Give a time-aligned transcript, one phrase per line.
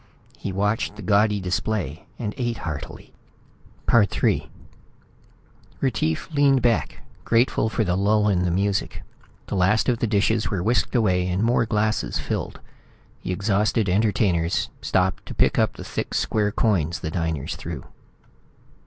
[0.35, 3.13] He watched the gaudy display and ate heartily.
[3.93, 4.49] III
[5.79, 9.03] Retief leaned back, grateful for the lull in the music.
[9.45, 12.59] The last of the dishes were whisked away, and more glasses filled.
[13.21, 17.83] The exhausted entertainers stopped to pick up the thick square coins the diners threw.